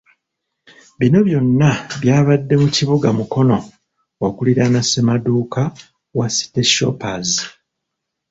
[0.99, 1.69] Bino byonna
[2.01, 3.57] byabadde mu kibuga Mukono
[4.27, 5.61] okuliraana Ssemaduuka
[6.17, 7.29] wa City Shoppers.